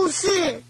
[0.00, 0.62] 故事。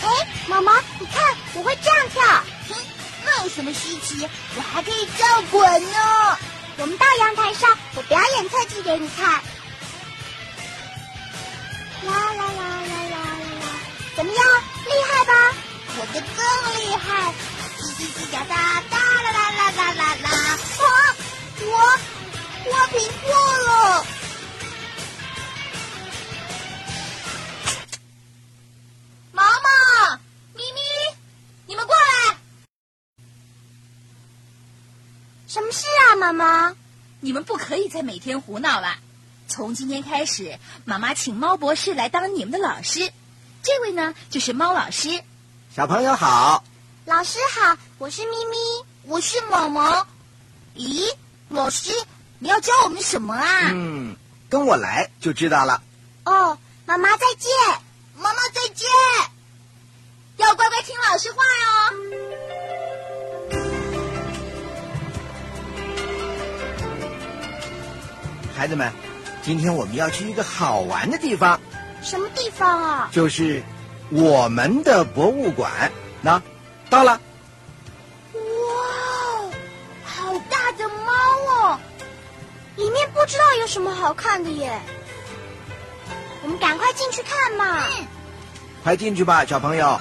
[0.00, 0.08] 哎，
[0.46, 2.22] 毛毛，你看，我会这样跳。
[2.68, 2.76] 哼，
[3.24, 4.24] 那有什么稀奇？
[4.54, 6.38] 我还可以这样滚呢。
[6.76, 9.28] 我们到阳台上，我表演特技给你看。
[12.06, 13.66] 啦啦啦啦啦啦！
[14.14, 14.46] 怎么样，
[14.86, 15.34] 厉害吧？
[15.98, 16.38] 我的更
[16.76, 17.34] 厉害！
[17.80, 20.30] 叽叽叽喳喳，啦啦啦啦啦啦！
[20.78, 20.82] 我，
[21.66, 21.98] 我
[22.70, 24.06] 花瓶破了！
[29.32, 30.16] 毛毛、
[30.54, 30.80] 咪咪，
[31.66, 32.36] 你们过来！
[35.48, 36.76] 什么事啊，妈妈？
[37.18, 38.96] 你们不可以再每天胡闹了。
[39.48, 43.12] 从今天开始，妈妈请猫博士来当你们的老师。
[43.64, 45.24] 这位呢，就是猫老师。
[45.74, 46.62] 小朋友好，
[47.04, 48.56] 老师好，我是咪咪，
[49.02, 50.06] 我是毛毛。
[50.76, 51.12] 咦，
[51.48, 51.90] 老师，
[52.42, 53.44] 你要教我们什么啊？
[53.70, 54.16] 嗯，
[54.48, 55.82] 跟我来就知道了。
[56.24, 57.52] 哦，妈妈再见，
[58.16, 58.88] 妈妈再见，
[60.38, 61.92] 要乖乖听老师话哦。
[68.56, 68.90] 孩子们，
[69.42, 71.60] 今天我们要去一个好玩的地方，
[72.02, 73.10] 什么地方啊？
[73.12, 73.62] 就是
[74.08, 75.92] 我们的博物馆。
[76.22, 76.40] 那
[76.88, 77.20] 到了，
[83.14, 84.80] 不知道有什么好看的耶。
[86.42, 87.84] 我们赶快进去看嘛！
[88.82, 90.00] 快进去吧，小朋友。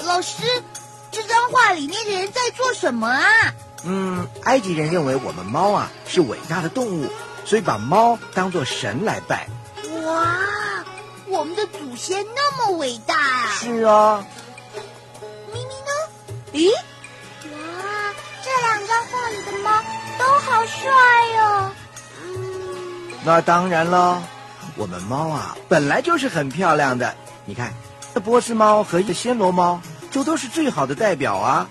[0.00, 0.42] 老师，
[1.12, 3.22] 这张画里面的人在做什么啊？
[3.84, 7.08] 嗯，埃及人认为我们猫啊是伟大的动物，
[7.44, 9.46] 所以把猫当做神来拜。
[11.38, 13.46] 哇，我们的祖先那么伟大啊！
[13.52, 14.26] 是啊。
[15.52, 15.92] 咪咪呢？
[16.52, 16.72] 咦？
[16.72, 19.80] 哇，这两张画里的猫
[20.18, 20.90] 都好帅
[21.36, 21.70] 哟。
[22.24, 24.20] 嗯，那当然了，
[24.76, 27.14] 我们猫啊本来就是很漂亮的。
[27.44, 27.72] 你看，
[28.12, 29.80] 这波斯猫和一暹罗猫。
[30.10, 31.68] 就都是最好的代表啊！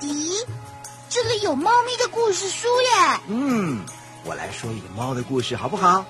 [0.00, 0.44] 咦，
[1.08, 3.20] 这里有猫咪的故事书耶！
[3.28, 3.84] 嗯，
[4.24, 6.04] 我来说一个猫的故事好不好？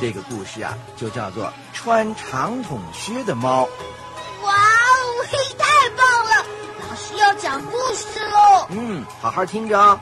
[0.00, 3.68] 这个故事啊，就叫做穿长筒靴的猫。
[4.42, 5.26] 哇哦，
[5.58, 6.44] 太棒了！
[6.88, 8.66] 老师要讲故事喽。
[8.70, 10.00] 嗯，好好听着哦。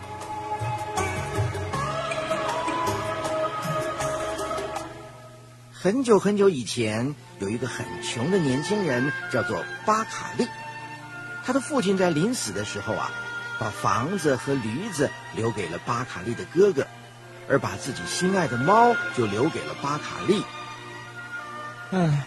[5.72, 7.14] 很久很久以前。
[7.38, 10.46] 有一个很穷的年轻人，叫做巴卡利。
[11.42, 13.10] 他的父亲在临死的时候啊，
[13.58, 16.86] 把房子和驴子留给了巴卡利的哥哥，
[17.50, 20.44] 而把自己心爱的猫就留给了巴卡利。
[21.90, 22.24] 唉，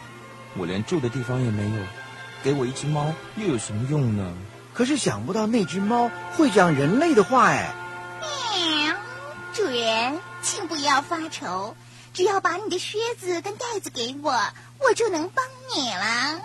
[0.57, 1.83] 我连住的地方也没有，
[2.43, 4.33] 给我一只猫又有什么用呢？
[4.73, 7.73] 可是想不到那只猫会讲人类的话哎！
[8.21, 8.95] 喵，
[9.53, 11.75] 主人，请不要发愁，
[12.13, 14.33] 只要把你的靴子跟袋子给我。
[14.79, 16.41] 我就能帮你了。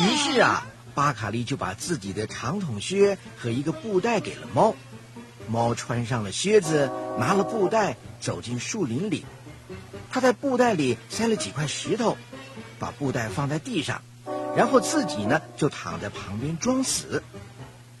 [0.00, 4.74] 于是啊，巴卡利就把自己的长筒靴和一个布袋给了猫。
[5.48, 9.24] 猫穿上了靴子，拿了布袋，走进树林里。
[10.10, 12.16] 他在布袋里塞了几块石头，
[12.78, 14.02] 把布袋放在地上，
[14.56, 17.22] 然后自己呢就躺在旁边装死。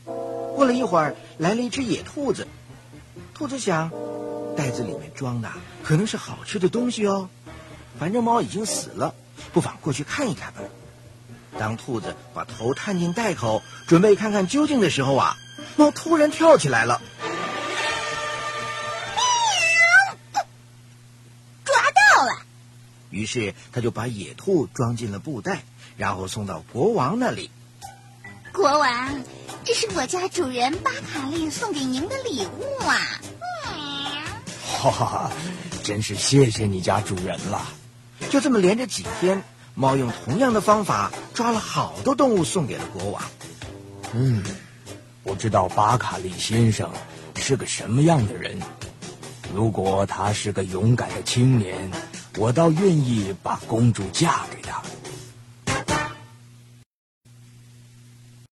[0.04, 2.46] 过了一会儿，来了一只野兔子。
[3.32, 3.90] 兔子想，
[4.56, 5.50] 袋子里面装的
[5.82, 7.28] 可能是好吃的东西哦。
[7.98, 9.14] 反正猫已经死了。
[9.52, 10.60] 不妨过去看一看吧。
[11.58, 15.36] 当兔子把头探进袋口，准备看看究竟的时候啊，
[15.76, 17.00] 猫突然跳起来了，
[23.10, 25.62] 于是他就把野兔装进了布袋，
[25.96, 27.50] 然后送到国王那里。
[28.52, 29.24] 国王，
[29.64, 32.98] 这是我家主人巴卡利送给您的礼物啊！
[34.80, 35.32] 哈哈，
[35.82, 37.66] 真是谢谢你家主人了。
[38.30, 39.42] 就这么连着几天，
[39.74, 43.22] 猫用同样的方法抓了好多动物送给了国王。
[44.12, 44.42] 嗯，
[45.22, 46.90] 不知道巴卡利先生
[47.36, 48.60] 是个什么样的人。
[49.54, 51.90] 如果他是个勇敢的青年，
[52.36, 54.82] 我倒愿意把公主嫁给他。